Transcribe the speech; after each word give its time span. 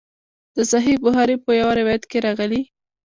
د 0.55 0.57
صحیح 0.71 0.97
بخاري 1.05 1.35
په 1.45 1.51
یوه 1.59 1.73
روایت 1.79 2.03
کې 2.11 2.17
راغلي. 2.25 2.61